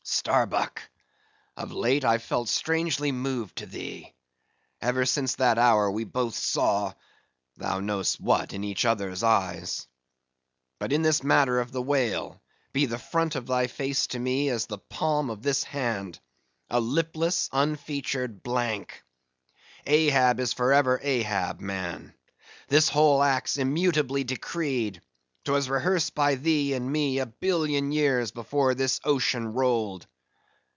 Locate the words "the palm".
14.65-15.29